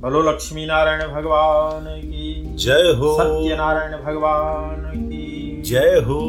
[0.00, 6.20] बोलो लक्ष्मी नारायण भगवान की। जय हो। सत्य नारायण भगवान की। जय हो।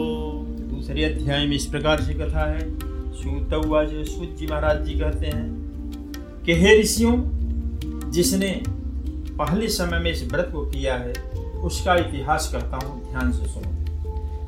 [0.59, 2.79] दूसरे अध्याय में इस प्रकार से कथा है।
[3.13, 5.47] सूतवाज सूत जी महाराज जी कहते हैं
[6.45, 7.15] कि हे ऋषियों
[8.11, 8.63] जिसने
[9.39, 11.13] पहले समय में इस व्रत को किया है
[11.63, 13.76] उसका इतिहास करता हूँ ध्यान से सुनो।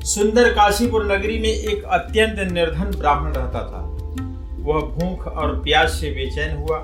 [0.04, 3.80] सुंदर काशीपुर नगरी में एक अत्यंत निर्धन ब्राह्मण रहता था।
[4.60, 6.78] वह भूख और प्यास से बेचैन हुआ,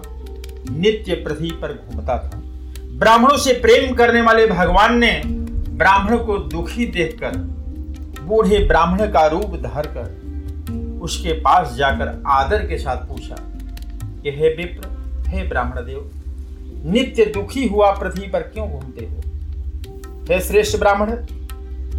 [0.70, 2.40] नित्य पृथ्वी पर घूमता था।
[2.98, 7.36] ब्राह्मणों से प्रेम करने वाले भगवान ने ब्राह्मण को दुखी देखकर
[8.20, 13.36] बूढ़े ब्राह्मण का रूप धरकर उसके पास जाकर आदर के साथ पूछा,
[14.22, 14.88] कि हे विप्र,
[15.28, 16.10] हे ब्राह्मण देव
[16.92, 19.22] नित्य दुखी हुआ पृथ्वी पर क्यों घूमते हो?
[20.30, 21.10] हे श्रेष्ठ ब्राह्मण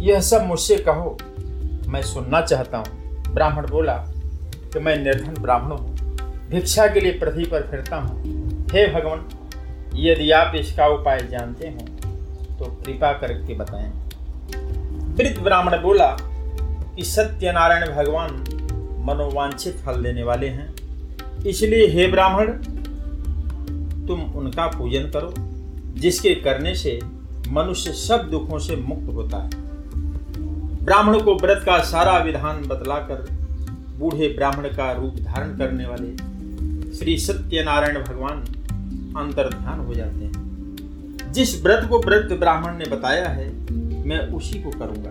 [0.00, 1.16] यह सब मुझसे कहो।
[1.86, 3.96] मैं सुनना चाहता हूँ। ब्राह्मण बोला
[4.72, 5.96] कि मैं निर्धन ब्राह्मण हूँ।
[6.50, 9.28] भिक्षा के लिए पृथ्वी पर फिरता हूँ। हे भगवान,
[9.96, 11.86] यदि आप इसका उपाय जानते हो
[12.58, 13.90] तो कृपा करके बताएँ।
[15.16, 16.16] वृद्ध ब्राह्मण बोला
[16.96, 18.44] कि सत्यनारायण भगवान
[19.06, 20.74] मनोवांछित फल देने वाले हैं।
[21.46, 22.52] इसलिए हे ब्राह्मण,
[24.06, 25.32] तुम उनका पूजन करो,
[26.00, 26.98] जिसके करने से
[27.48, 29.67] मनुष्य सब दुखों से मुक्त होता है।
[30.88, 33.26] ब्राह्मण को व्रत का सारा विधान बतलाकर
[33.98, 36.16] बूढ़े ब्राह्मण का रूप धारण करने वाले
[36.94, 38.38] श्री सत्यनारायण भगवान
[39.16, 43.48] अंतर ध्यान हो जाते हैं। जिस व्रत को व्रत ब्राह्मण ने बताया है,
[44.06, 45.10] मैं उसी को करूँगा।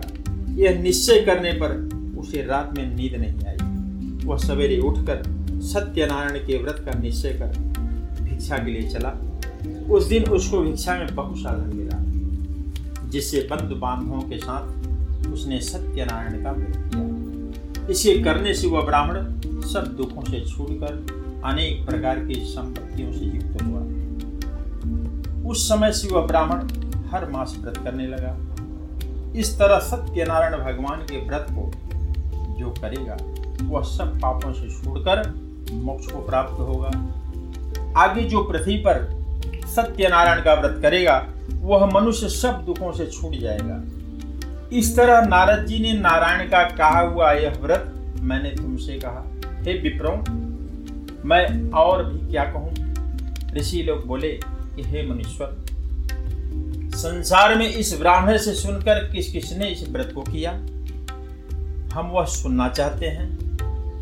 [0.54, 1.76] यह निश्चय करने पर
[2.18, 5.22] उसे रात में नींद नहीं आई। वह सवेरे उठकर
[5.62, 7.58] सत्यनारायण के व्रत का निश्चय कर
[8.22, 9.14] भिक्षा के लिए चला।
[9.90, 11.98] उस दिन उसको भिक्षा में बहुत साधन मिला,
[13.08, 14.77] जिससे बंधु बांधवों के साथ
[15.32, 21.86] उसने सत्यनारायण का व्रत किया। इसे करने से वह ब्राह्मण सब दुखों से छूटकर अनेक
[21.86, 23.80] प्रकार की संपत्तियों से युक्त हुआ।
[25.50, 26.68] उस समय से वह ब्राह्मण
[27.10, 28.36] हर मास व्रत करने लगा।
[29.38, 31.70] इस तरह सत्यनारायण भगवान के व्रत को
[32.58, 33.16] जो करेगा,
[33.62, 35.22] वह सब पापों से छूटकर
[35.72, 36.90] मोक्ष को प्राप्त होगा।
[37.96, 39.06] आगे जो पृथ्वी पर
[39.66, 41.26] सत्यनारायण का व्रत करेगा,
[41.60, 43.82] वह मनुष्य सब दुखों से छूट जाएगा।
[44.72, 49.24] इस तरह नारद जी ने नारायण का कहा हुआ यह व्रत मैंने तुमसे कहा।
[49.62, 50.10] हे विप्रो,
[51.24, 52.74] मैं और भी क्या कहूँ?
[53.54, 55.64] ऋषि लोग बोले कि हे मनुष्वर
[56.98, 60.52] संसार में इस ब्राह्मण से सुनकर किस किसने इस व्रत को किया?
[61.94, 63.38] हम वह सुनना चाहते हैं।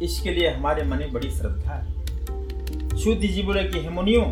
[0.01, 1.93] इसके लिए हमारे मन में बड़ी श्रद्धा है।
[2.99, 4.25] शुद्ध जी बोले कि हे मुनियों,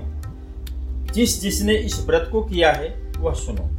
[1.13, 3.71] जिस जिसने इस व्रत को किया है, वह सुनो।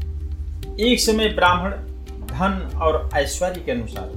[0.79, 1.94] एक समय ब्राह्मण
[2.35, 4.09] धन और ऐश्वर्य के अनुसार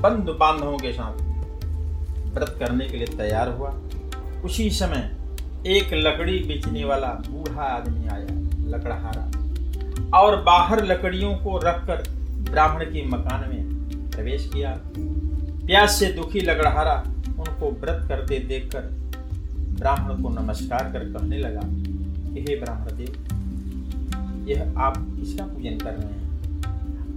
[0.00, 1.20] बंधु बांधवों के साथ
[2.34, 3.70] व्रत करने के लिए तैयार हुआ।
[4.44, 5.10] उसी समय
[5.68, 8.26] एक लकड़ी बेचने वाला बूढ़ा आदमी आया,
[8.68, 9.24] लकड़हारा,
[10.18, 12.02] और बाहर लकड़ियों को रखकर
[12.50, 16.96] ब्राह्मण के मकान में प्रवेश किया। प्यास से दुखी लकड़हारा
[17.38, 18.90] उनको व्रत करते देखकर
[19.78, 21.68] ब्राह्मण को नमस्कार कर कहने लगा
[22.40, 23.12] हे ब्राह्मण देव,
[24.48, 26.31] यह आप किसका पूजन कर रहे हैं?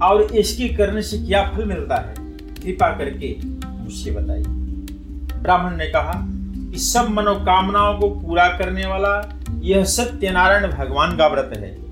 [0.04, 2.16] और इसके करने से क्या फल मिलता है?
[2.64, 3.36] कृपा करके
[3.68, 4.44] मुझसे बताइए।
[5.42, 6.28] ब्राह्मण ने कहा
[6.72, 11.86] कि सब मनोकामनाओं को पूरा करने वाला यह सत्यनारायण भगवान का व्रत है।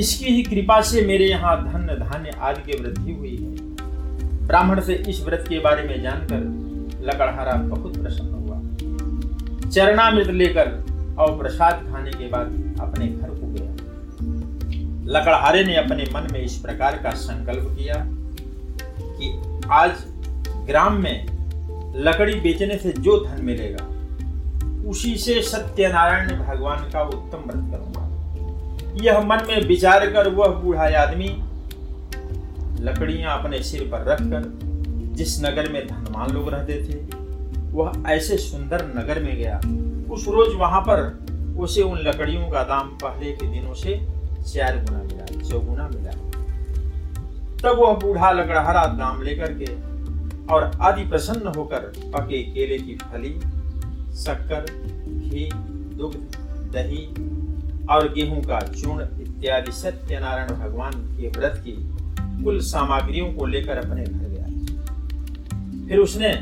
[0.00, 3.68] इसकी ही कृपा से मेरे यहाँ धन धान्य आदि की वृद्धि हुई है।
[4.46, 6.68] ब्राह्मण से इस व्रत के बारे में जानकर
[7.06, 8.58] लकड़हारा बहुत प्रसन्न हुआ।
[9.70, 10.84] चरणामृत लेकर
[11.18, 12.46] और प्रसाद खाने के बाद
[12.80, 13.37] अपने घर
[15.08, 17.94] लकड़हारे ने अपने मन में इस प्रकार का संकल्प किया
[19.10, 19.30] कि
[19.72, 19.92] आज
[20.66, 21.26] ग्राम में
[21.96, 23.84] लकड़ी बेचने से जो धन मिलेगा,
[24.90, 30.88] उसी से सत्यनारायण भगवान का उत्तम व्रत करूँगा। यह मन में विचार कर वह बूढ़ा
[31.02, 31.28] आदमी
[32.80, 34.42] लकड़ियाँ अपने सिर पर रखकर
[35.14, 36.98] जिस नगर में धनवान लोग रहते थे,
[37.72, 39.60] वह ऐसे सुंदर नगर में गया।
[40.14, 44.00] उस रोज वहाँ पर उसे उन लकड़ियों का दाम पहले के दिनों से
[44.48, 46.12] चार गुना मिला चौगुना मिला।
[47.62, 49.72] तब वह बूढ़ा लकड़हारा दाम लेकर के
[50.54, 51.80] और आदि प्रसन्न होकर
[52.14, 53.32] पके केले की फली,
[54.16, 54.66] शक्कर,
[55.08, 55.48] घी,
[55.96, 56.36] दुग्ध,
[56.72, 57.06] दही
[57.86, 61.76] और गेहूँ का चूर्ण इत्यादि सत्यनारायण भगवान के व्रत की
[62.44, 66.32] कुल सामग्रियों को लेकर अपने घर गया। फिर उसने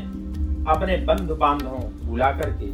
[0.71, 2.65] अपने बंधु बांधवों बुला करके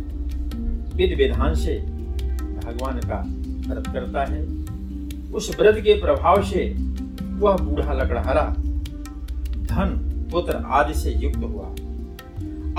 [0.95, 3.23] विधि विधान से भगवान का
[3.67, 4.62] व्रत करता है।
[5.33, 6.75] उस व्रत के प्रभाव से
[7.33, 8.41] वह बूढ़ा लकड़हारा
[9.63, 9.99] धन
[10.31, 11.67] पुत्र आदि से युक्त हुआ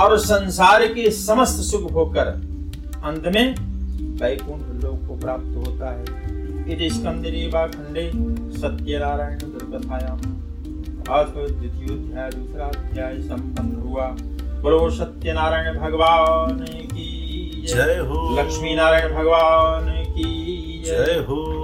[0.04, 2.26] और संसार के समस्त सुख होकर
[3.04, 3.54] अंत में
[4.18, 6.02] वैकुंठ लोक को प्राप्त होता है।
[6.72, 8.12] इति स्कंदरेवा खंडे
[8.58, 10.20] सत्यनारायण दुर्कथायाम
[11.10, 14.06] द्वितीयोध्याय दूसरा अध्याय संपन्न हुआ।
[14.62, 21.63] बोलो सत्यनारायण भगवान की जय। हो। लक्ष्मी नारायण भगवान की जय हो।